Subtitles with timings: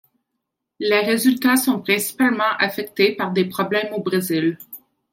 [0.79, 4.57] Les résultats sont principalement affectés par des problèmes au Brésil.